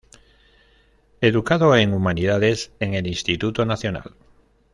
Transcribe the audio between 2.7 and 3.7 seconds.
en el Instituto